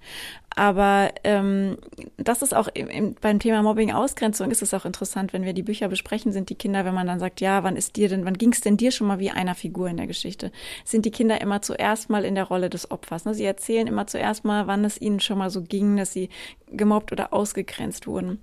[0.54, 1.78] Aber ähm,
[2.18, 5.62] das ist auch im, im, beim Thema Mobbing-Ausgrenzung ist es auch interessant, wenn wir die
[5.62, 8.36] Bücher besprechen, sind die Kinder, wenn man dann sagt, ja, wann ist dir denn, wann
[8.36, 10.52] ging es denn dir schon mal wie einer Figur in der Geschichte?
[10.84, 13.24] Sind die Kinder immer zuerst mal in der Rolle des Opfers?
[13.24, 13.34] Ne?
[13.34, 16.28] Sie erzählen immer zuerst mal, wann es ihnen schon mal so ging, dass sie
[16.70, 18.38] gemobbt oder ausgegrenzt wurden.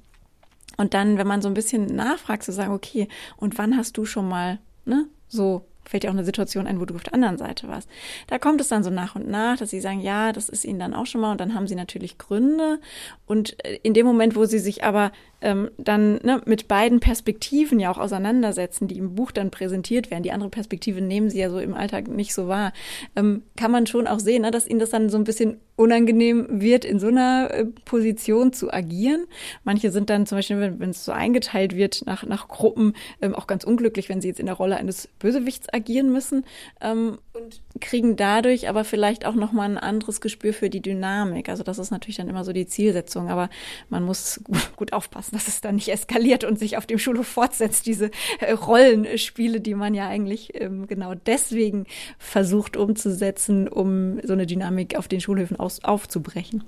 [0.78, 4.06] Und dann, wenn man so ein bisschen nachfragt, zu sagen, okay, und wann hast du
[4.06, 7.40] schon mal ne, so fällt dir auch eine Situation ein, wo du auf der anderen
[7.40, 7.90] Seite warst.
[8.28, 10.78] Da kommt es dann so nach und nach, dass sie sagen, ja, das ist ihnen
[10.78, 12.80] dann auch schon mal und dann haben sie natürlich Gründe.
[13.26, 17.80] Und äh, in dem Moment, wo sie sich aber ähm, dann ne, mit beiden Perspektiven
[17.80, 20.24] ja auch auseinandersetzen, die im Buch dann präsentiert werden.
[20.24, 22.74] Die andere Perspektive nehmen sie ja so im Alltag nicht so wahr.
[23.16, 26.62] Ähm, kann man schon auch sehen, ne, dass ihnen das dann so ein bisschen unangenehm
[26.62, 29.26] wird, in so einer äh, Position zu agieren.
[29.64, 33.48] Manche sind dann zum Beispiel, wenn, es so eingeteilt wird nach, nach Gruppen, ähm, auch
[33.48, 36.44] ganz unglücklich, wenn sie jetzt in der Rolle eines Bösewichts agieren müssen
[36.82, 41.50] ähm, und kriegen dadurch aber vielleicht auch nochmal ein anderes Gespür für die Dynamik.
[41.50, 43.50] Also das ist natürlich dann immer so die Zielsetzung, aber
[43.90, 44.42] man muss
[44.76, 48.12] gut aufpassen aufpassen, dass es dann nicht eskaliert und sich auf dem Schulhof fortsetzt, diese
[48.40, 51.86] äh, Rollenspiele, die man ja eigentlich ähm, genau deswegen
[52.18, 56.64] versucht umzusetzen, um so eine Dynamik auf den Schulhöfen aus, aufzubrechen.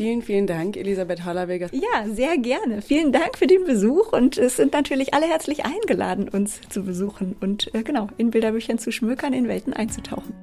[0.00, 1.70] Vielen, vielen Dank, Elisabeth Hollerweger.
[1.72, 2.82] Ja, sehr gerne.
[2.82, 7.34] Vielen Dank für den Besuch und es sind natürlich alle herzlich eingeladen, uns zu besuchen
[7.40, 10.34] und äh, genau in Bilderbüchern zu schmökern, in Welten einzutauchen.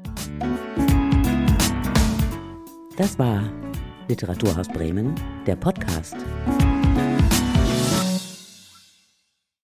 [2.98, 3.50] Das war
[4.10, 5.15] Literaturhaus Bremen,
[5.48, 6.18] der Podcast.